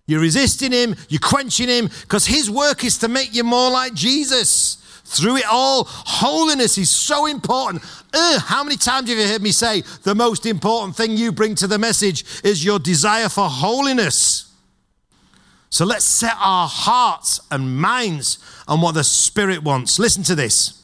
You're 0.08 0.22
resisting 0.22 0.72
Him, 0.72 0.96
you're 1.10 1.20
quenching 1.20 1.68
Him, 1.68 1.90
because 2.02 2.26
His 2.26 2.50
work 2.50 2.84
is 2.84 2.98
to 3.00 3.08
make 3.08 3.34
you 3.34 3.44
more 3.44 3.72
like 3.72 3.94
Jesus. 3.94 4.78
Through 5.08 5.38
it 5.38 5.46
all, 5.50 5.84
holiness 5.86 6.78
is 6.78 6.90
so 6.90 7.28
important. 7.28 7.84
Uh, 8.14 8.40
how 8.40 8.64
many 8.64 8.76
times 8.76 9.10
have 9.10 9.18
you 9.18 9.28
heard 9.28 9.42
me 9.42 9.52
say 9.52 9.84
the 10.04 10.16
most 10.16 10.46
important 10.46 10.96
thing 10.96 11.16
you 11.16 11.32
bring 11.32 11.54
to 11.56 11.68
the 11.68 11.78
message 11.78 12.26
is 12.44 12.66
your 12.66 12.80
desire 12.80 13.30
for 13.30 13.48
holiness? 13.48 14.52
So 15.70 15.86
let's 15.86 16.06
set 16.06 16.36
our 16.40 16.68
hearts 16.68 17.40
and 17.52 17.78
minds 17.80 18.40
on 18.68 18.82
what 18.82 18.94
the 18.94 19.04
Spirit 19.04 19.62
wants. 19.62 20.00
Listen 20.00 20.24
to 20.24 20.34
this. 20.34 20.84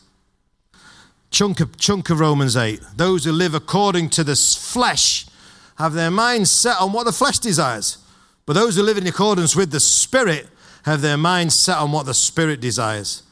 Chunk 1.32 1.60
of, 1.62 1.78
chunk 1.78 2.10
of 2.10 2.20
Romans 2.20 2.58
8. 2.58 2.82
Those 2.98 3.26
who 3.26 3.32
live 3.32 3.56
according 3.56 4.10
to 4.12 4.24
the 4.24 4.36
flesh 4.36 5.26
have 5.78 5.94
their 5.94 6.12
minds 6.12 6.52
set 6.52 6.80
on 6.80 6.92
what 6.92 7.06
the 7.06 7.14
flesh 7.14 7.40
desires. 7.40 7.98
But 8.46 8.54
those 8.54 8.76
who 8.76 8.84
live 8.84 8.98
in 8.98 9.08
accordance 9.08 9.56
with 9.56 9.72
the 9.72 9.80
Spirit 9.80 10.48
have 10.84 11.02
their 11.02 11.18
minds 11.18 11.56
set 11.56 11.78
on 11.78 11.92
what 11.92 12.06
the 12.06 12.14
Spirit 12.14 12.60
desires. 12.60 13.24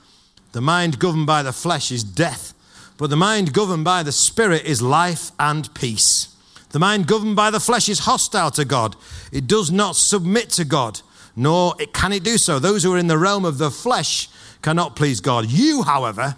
The 0.52 0.62
mind 0.62 1.00
governed 1.00 1.28
by 1.28 1.44
the 1.44 1.54
flesh 1.54 1.92
is 1.92 2.04
death, 2.04 2.54
but 2.98 3.10
the 3.10 3.18
mind 3.18 3.54
governed 3.54 3.86
by 3.86 4.04
the 4.04 4.12
Spirit 4.12 4.66
is 4.66 4.82
life 4.82 5.32
and 5.40 5.74
peace. 5.74 6.36
The 6.70 6.80
mind 6.80 7.08
governed 7.08 7.36
by 7.36 7.50
the 7.50 7.60
flesh 7.60 7.90
is 7.90 8.00
hostile 8.00 8.52
to 8.52 8.66
God, 8.66 8.96
it 9.32 9.48
does 9.48 9.72
not 9.72 9.96
submit 9.96 10.50
to 10.52 10.66
God 10.66 11.02
nor 11.40 11.74
can 11.94 12.12
it 12.12 12.24
do 12.24 12.38
so. 12.38 12.60
Those 12.60 12.84
who 12.84 12.94
are 12.94 12.98
in 12.98 13.08
the 13.08 13.18
realm 13.18 13.46
of 13.46 13.58
the 13.58 13.72
flesh 13.72 14.28
cannot 14.62 14.98
please 14.98 15.22
God. 15.22 15.50
You, 15.50 15.84
however, 15.84 16.36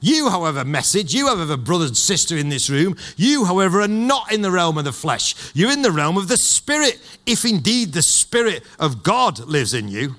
you, 0.00 0.30
however, 0.30 0.64
message, 0.64 1.14
you, 1.14 1.26
however, 1.26 1.56
brother 1.56 1.86
and 1.86 1.96
sister 1.96 2.36
in 2.36 2.48
this 2.48 2.70
room, 2.70 2.96
you, 3.16 3.44
however, 3.44 3.80
are 3.80 3.88
not 3.88 4.32
in 4.32 4.42
the 4.42 4.50
realm 4.50 4.78
of 4.78 4.84
the 4.84 4.92
flesh. 4.92 5.34
You're 5.54 5.72
in 5.72 5.82
the 5.82 5.90
realm 5.90 6.16
of 6.16 6.28
the 6.28 6.36
Spirit, 6.36 7.00
if 7.26 7.44
indeed 7.44 7.92
the 7.92 8.02
Spirit 8.02 8.62
of 8.78 9.02
God 9.02 9.40
lives 9.40 9.74
in 9.74 9.88
you. 9.88 10.16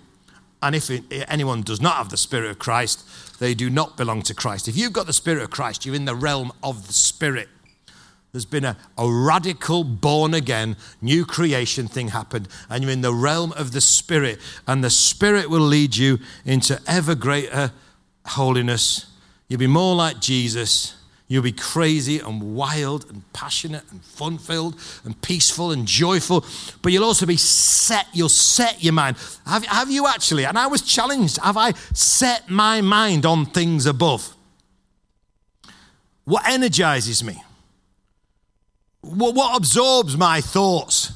And 0.61 0.75
if 0.75 0.89
anyone 1.29 1.61
does 1.61 1.81
not 1.81 1.97
have 1.97 2.09
the 2.09 2.17
Spirit 2.17 2.49
of 2.49 2.59
Christ, 2.59 3.39
they 3.39 3.53
do 3.53 3.69
not 3.69 3.95
belong 3.95 4.23
to 4.23 4.33
Christ. 4.33 4.67
If 4.67 4.75
you've 4.75 4.93
got 4.93 5.05
the 5.05 5.13
Spirit 5.13 5.43
of 5.43 5.51
Christ, 5.51 5.85
you're 5.85 5.95
in 5.95 6.05
the 6.05 6.15
realm 6.15 6.51
of 6.63 6.87
the 6.87 6.93
Spirit. 6.93 7.47
There's 8.31 8.45
been 8.45 8.65
a, 8.65 8.77
a 8.97 9.09
radical, 9.09 9.83
born 9.83 10.33
again, 10.33 10.75
new 11.01 11.25
creation 11.25 11.87
thing 11.87 12.09
happened, 12.09 12.47
and 12.69 12.83
you're 12.83 12.91
in 12.91 13.01
the 13.01 13.13
realm 13.13 13.51
of 13.53 13.71
the 13.71 13.81
Spirit, 13.81 14.39
and 14.67 14.83
the 14.83 14.89
Spirit 14.89 15.49
will 15.49 15.61
lead 15.61 15.95
you 15.95 16.19
into 16.45 16.81
ever 16.87 17.15
greater 17.15 17.71
holiness. 18.25 19.05
You'll 19.47 19.59
be 19.59 19.67
more 19.67 19.95
like 19.95 20.19
Jesus. 20.19 20.95
You'll 21.29 21.43
be 21.43 21.51
crazy 21.51 22.19
and 22.19 22.55
wild 22.55 23.09
and 23.09 23.21
passionate 23.33 23.83
and 23.91 24.01
fun 24.01 24.37
filled 24.37 24.79
and 25.03 25.21
peaceful 25.21 25.71
and 25.71 25.85
joyful, 25.85 26.45
but 26.81 26.93
you'll 26.93 27.03
also 27.03 27.25
be 27.25 27.35
set. 27.35 28.07
You'll 28.13 28.29
set 28.29 28.81
your 28.81 28.93
mind. 28.93 29.17
Have, 29.45 29.65
have 29.65 29.91
you 29.91 30.07
actually? 30.07 30.45
And 30.45 30.57
I 30.57 30.67
was 30.67 30.81
challenged 30.81 31.37
have 31.43 31.57
I 31.57 31.73
set 31.93 32.49
my 32.49 32.79
mind 32.79 33.25
on 33.25 33.45
things 33.45 33.85
above? 33.85 34.33
What 36.23 36.47
energizes 36.47 37.23
me? 37.23 37.41
What 39.01 39.55
absorbs 39.55 40.17
my 40.17 40.41
thoughts? 40.41 41.13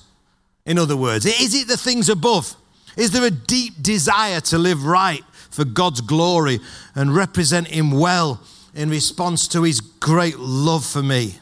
In 0.66 0.78
other 0.78 0.96
words, 0.96 1.26
is 1.26 1.56
it 1.56 1.68
the 1.68 1.78
things 1.78 2.10
above? 2.10 2.56
Is 2.98 3.12
there 3.12 3.26
a 3.26 3.32
deep 3.32 3.82
desire 3.82 4.42
to 4.42 4.58
live 4.58 4.86
right 4.86 5.24
for 5.52 5.66
God's 5.66 6.02
glory 6.02 6.60
and 6.96 7.16
represent 7.16 7.68
Him 7.68 7.92
well 7.92 8.42
in 8.74 8.90
response 8.90 9.48
to 9.50 9.64
His 9.64 9.80
great 9.80 10.40
love 10.40 10.86
for 10.86 11.04
me? 11.04 11.36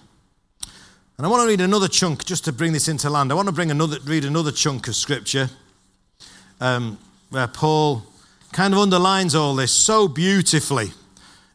And 1.17 1.25
I 1.25 1.29
want 1.29 1.43
to 1.43 1.47
read 1.47 1.61
another 1.61 1.87
chunk 1.87 2.25
just 2.25 2.45
to 2.45 2.53
bring 2.53 2.73
this 2.73 2.87
into 2.87 3.09
land. 3.09 3.31
I 3.31 3.35
want 3.35 3.47
to 3.47 3.53
bring 3.53 3.71
another, 3.71 3.97
read 4.05 4.25
another 4.25 4.51
chunk 4.51 4.87
of 4.87 4.95
scripture 4.95 5.49
um, 6.61 6.97
where 7.29 7.47
Paul 7.47 8.03
kind 8.51 8.73
of 8.73 8.79
underlines 8.79 9.35
all 9.35 9.55
this 9.55 9.71
so 9.71 10.07
beautifully 10.07 10.91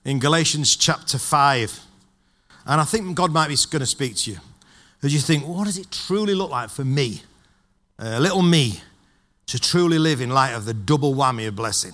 in 0.04 0.18
Galatians 0.18 0.76
chapter 0.76 1.18
5. 1.18 1.80
And 2.66 2.80
I 2.80 2.84
think 2.84 3.16
God 3.16 3.32
might 3.32 3.48
be 3.48 3.56
going 3.70 3.80
to 3.80 3.86
speak 3.86 4.16
to 4.16 4.32
you 4.32 4.38
as 5.04 5.12
you 5.12 5.20
think, 5.20 5.46
what 5.46 5.64
does 5.64 5.76
it 5.76 5.90
truly 5.90 6.34
look 6.34 6.50
like 6.50 6.70
for 6.70 6.84
me, 6.84 7.22
a 7.98 8.18
little 8.18 8.42
me, 8.42 8.80
to 9.46 9.58
truly 9.58 9.98
live 9.98 10.22
in 10.22 10.30
light 10.30 10.54
of 10.54 10.64
the 10.64 10.72
double 10.72 11.14
whammy 11.14 11.46
of 11.46 11.54
blessing? 11.54 11.92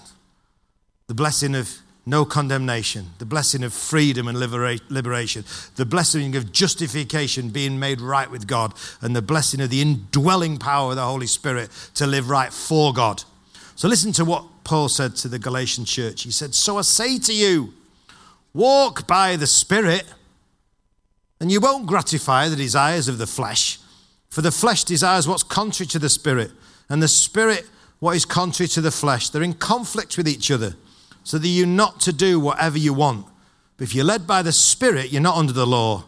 The 1.11 1.15
blessing 1.15 1.57
of 1.57 1.77
no 2.07 2.25
condemnation, 2.25 3.07
the 3.19 3.25
blessing 3.25 3.65
of 3.65 3.73
freedom 3.73 4.29
and 4.29 4.39
liberation, 4.39 5.45
the 5.75 5.85
blessing 5.85 6.37
of 6.37 6.53
justification, 6.53 7.49
being 7.49 7.81
made 7.81 8.01
right 8.01 8.31
with 8.31 8.47
God, 8.47 8.75
and 9.01 9.17
the 9.17 9.21
blessing 9.21 9.61
of 9.61 9.71
the 9.71 9.83
indwelling 9.83 10.57
power 10.57 10.91
of 10.91 10.97
the 10.97 11.03
Holy 11.03 11.27
Spirit 11.27 11.71
to 11.95 12.07
live 12.07 12.31
right 12.31 12.53
for 12.53 12.93
God. 12.93 13.25
So 13.75 13.89
listen 13.89 14.13
to 14.13 14.25
what 14.25 14.45
Paul 14.63 14.89
said 14.89 15.17
to 15.17 15.27
the 15.27 15.41
Galatian 15.41 15.85
church. 15.85 16.23
He 16.23 16.31
said, 16.31 16.55
So 16.55 16.79
I 16.79 16.83
say 16.83 17.19
to 17.19 17.35
you, 17.35 17.75
walk 18.55 19.09
by 19.09 19.35
the 19.35 19.49
Spirit, 19.49 20.05
and 21.41 21.51
you 21.51 21.59
won't 21.59 21.89
gratify 21.89 22.49
the 22.49 22.55
desires 22.55 23.09
of 23.09 23.19
the 23.19 23.27
flesh. 23.27 23.81
For 24.29 24.43
the 24.43 24.53
flesh 24.53 24.85
desires 24.85 25.27
what's 25.27 25.43
contrary 25.43 25.89
to 25.89 25.99
the 25.99 26.09
Spirit, 26.09 26.53
and 26.89 27.03
the 27.03 27.09
Spirit 27.09 27.69
what 27.99 28.15
is 28.15 28.25
contrary 28.25 28.69
to 28.69 28.81
the 28.81 28.93
flesh. 28.93 29.31
They're 29.31 29.43
in 29.43 29.55
conflict 29.55 30.17
with 30.17 30.29
each 30.29 30.53
other, 30.53 30.77
so 31.25 31.39
that 31.39 31.49
you're 31.49 31.67
not 31.67 32.01
to 32.01 32.13
do 32.13 32.41
whatever 32.41 32.79
you 32.79 32.93
want. 32.93 33.27
But 33.77 33.85
if 33.85 33.95
you're 33.95 34.05
led 34.05 34.27
by 34.27 34.43
the 34.43 34.53
Spirit, 34.53 35.13
you're 35.13 35.23
not 35.23 35.37
under 35.37 35.53
the 35.53 35.67
law. 35.67 36.05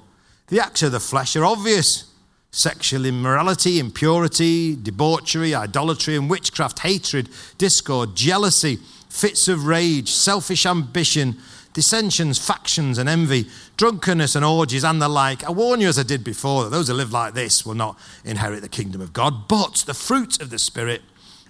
The 0.49 0.61
acts 0.61 0.83
of 0.83 0.92
the 0.92 1.00
flesh 1.00 1.37
are 1.37 1.45
obvious 1.45 2.12
sexual 2.54 3.07
immorality, 3.07 3.78
impurity, 3.78 4.76
debauchery, 4.76 5.54
idolatry, 5.54 6.16
and 6.16 6.28
witchcraft, 6.28 6.81
hatred, 6.81 7.31
discord, 7.57 8.14
jealousy, 8.14 8.76
fits 9.09 9.49
of 9.49 9.64
rage, 9.64 10.11
selfish 10.11 10.66
ambition, 10.66 11.37
dissensions, 11.73 12.38
factions, 12.38 12.99
and 12.99 13.09
envy, 13.09 13.47
drunkenness 13.78 14.37
and 14.37 14.45
orgies, 14.45 14.85
and 14.85 15.00
the 15.00 15.09
like. 15.09 15.42
I 15.45 15.50
warn 15.50 15.81
you, 15.81 15.88
as 15.88 15.99
I 15.99 16.02
did 16.02 16.23
before, 16.23 16.64
that 16.64 16.71
those 16.71 16.88
who 16.88 16.95
live 16.95 17.12
like 17.12 17.33
this 17.33 17.64
will 17.64 17.75
not 17.75 17.99
inherit 18.25 18.61
the 18.61 18.69
kingdom 18.69 19.00
of 19.00 19.12
God. 19.12 19.49
But 19.49 19.85
the 19.87 19.95
fruit 19.95 20.40
of 20.42 20.50
the 20.50 20.59
Spirit 20.59 21.00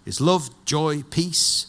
is 0.07 0.21
love, 0.21 0.51
joy, 0.65 1.03
peace, 1.03 1.67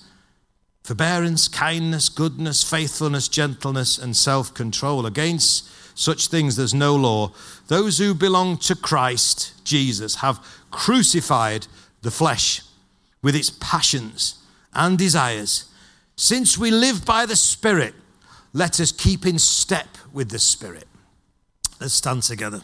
forbearance, 0.84 1.48
kindness, 1.48 2.10
goodness, 2.10 2.64
faithfulness, 2.64 3.28
gentleness, 3.28 3.98
and 3.98 4.16
self 4.16 4.54
control. 4.54 5.06
Against 5.06 5.70
such 5.98 6.28
things 6.28 6.56
there's 6.56 6.74
no 6.74 6.96
law. 6.96 7.32
Those 7.68 7.98
who 7.98 8.14
belong 8.14 8.58
to 8.58 8.76
Christ 8.76 9.54
Jesus 9.64 10.16
have 10.16 10.46
crucified 10.72 11.68
the 12.02 12.12
flesh 12.12 12.62
with 13.22 13.36
its 13.36 13.50
passions 13.50 14.36
and 14.74 14.98
desires. 14.98 15.66
Since 16.16 16.58
we 16.58 16.72
live 16.72 17.06
by 17.06 17.26
the 17.26 17.36
Spirit, 17.36 17.94
let 18.52 18.80
us 18.80 18.92
keep 18.92 19.26
in 19.26 19.40
step 19.40 19.88
with 20.12 20.30
the 20.30 20.40
Spirit. 20.40 20.88
Let's 21.80 21.94
stand 21.94 22.24
together. 22.24 22.62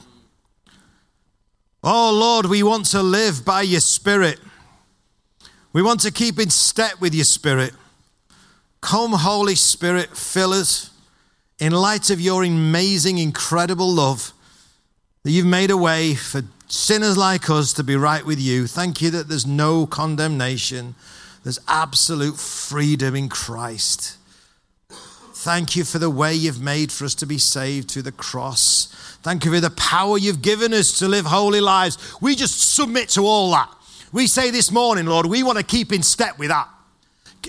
Oh 1.83 2.11
Lord, 2.11 2.45
we 2.47 2.61
want 2.61 2.85
to 2.87 3.01
live 3.01 3.45
by 3.45 3.61
your 3.61 3.79
Spirit. 3.79 4.39
We 5.71 5.81
want 5.81 6.01
to 6.01 6.11
keep 6.11 6.39
in 6.39 6.49
step 6.49 6.99
with 6.99 7.13
your 7.15 7.25
Spirit. 7.25 7.73
Come, 8.81 9.11
Holy 9.11 9.55
Spirit, 9.55 10.15
fill 10.15 10.53
us 10.53 10.91
in 11.59 11.73
light 11.73 12.09
of 12.09 12.21
your 12.21 12.43
amazing, 12.43 13.17
incredible 13.17 13.91
love 13.91 14.33
that 15.23 15.31
you've 15.31 15.45
made 15.45 15.69
a 15.69 15.77
way 15.77 16.15
for 16.15 16.41
sinners 16.69 17.17
like 17.17 17.49
us 17.49 17.73
to 17.73 17.83
be 17.83 17.95
right 17.95 18.25
with 18.25 18.39
you. 18.39 18.67
Thank 18.67 19.01
you 19.01 19.09
that 19.11 19.27
there's 19.27 19.45
no 19.45 19.85
condemnation, 19.85 20.95
there's 21.43 21.59
absolute 21.67 22.37
freedom 22.37 23.15
in 23.15 23.27
Christ. 23.27 24.17
Thank 25.33 25.75
you 25.75 25.85
for 25.85 25.99
the 25.99 26.09
way 26.09 26.33
you've 26.33 26.61
made 26.61 26.91
for 26.91 27.05
us 27.05 27.15
to 27.15 27.25
be 27.25 27.37
saved 27.37 27.91
through 27.91 28.01
the 28.01 28.11
cross. 28.11 28.87
Thank 29.23 29.45
you 29.45 29.53
for 29.53 29.59
the 29.59 29.69
power 29.69 30.17
you've 30.17 30.41
given 30.41 30.73
us 30.73 30.99
to 30.99 31.07
live 31.07 31.25
holy 31.25 31.61
lives. 31.61 31.97
We 32.21 32.35
just 32.35 32.75
submit 32.75 33.09
to 33.09 33.21
all 33.21 33.51
that. 33.51 33.69
We 34.11 34.27
say 34.27 34.51
this 34.51 34.71
morning, 34.71 35.05
Lord, 35.05 35.25
we 35.25 35.43
want 35.43 35.57
to 35.57 35.63
keep 35.63 35.93
in 35.93 36.03
step 36.03 36.37
with 36.39 36.49
that. 36.49 36.67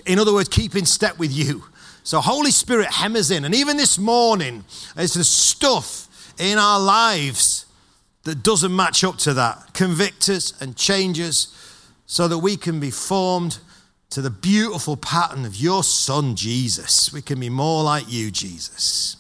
In 0.07 0.19
other 0.19 0.33
words, 0.33 0.49
keep 0.49 0.77
in 0.77 0.87
step 0.87 1.19
with 1.19 1.33
you. 1.33 1.65
So, 2.03 2.21
Holy 2.21 2.51
Spirit 2.51 2.89
hammers 2.89 3.31
in. 3.31 3.45
And 3.45 3.55
even 3.55 3.77
this 3.77 3.99
morning, 3.99 4.65
there's 4.97 5.15
the 5.15 5.25
stuff 5.25 6.09
in 6.39 6.59
our 6.59 6.81
lives 6.81 7.67
that 8.25 8.43
doesn't 8.43 8.75
match 8.75 9.05
up 9.05 9.19
to 9.19 9.35
that. 9.35 9.75
Convict 9.75 10.29
us 10.29 10.61
and 10.61 10.77
change 10.77 11.21
us 11.21 11.57
so 12.07 12.27
that 12.29 12.39
we 12.39 12.57
can 12.57 12.81
be 12.81 12.91
formed 12.91 13.59
to 14.11 14.21
the 14.21 14.31
beautiful 14.31 14.97
pattern 14.97 15.45
of 15.45 15.57
your 15.57 15.85
Son, 15.85 16.35
Jesus. 16.35 17.13
We 17.13 17.23
can 17.23 17.39
be 17.39 17.49
more 17.49 17.85
like 17.85 18.11
you, 18.11 18.31
Jesus. 18.31 19.17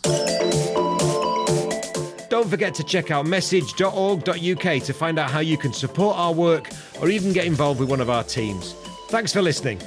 Don't 2.28 2.48
forget 2.48 2.74
to 2.74 2.84
check 2.84 3.10
out 3.10 3.26
message.org.uk 3.26 4.82
to 4.82 4.92
find 4.92 5.18
out 5.18 5.30
how 5.30 5.40
you 5.40 5.56
can 5.56 5.72
support 5.72 6.16
our 6.16 6.32
work 6.32 6.70
or 7.00 7.08
even 7.08 7.32
get 7.32 7.44
involved 7.44 7.78
with 7.78 7.88
one 7.88 8.00
of 8.00 8.10
our 8.10 8.24
teams. 8.24 8.72
Thanks 9.08 9.32
for 9.32 9.42
listening. 9.42 9.80